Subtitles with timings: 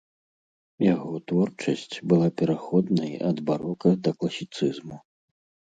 [0.85, 4.97] Яго творчасць была пераходнай ад барока да класіцызму.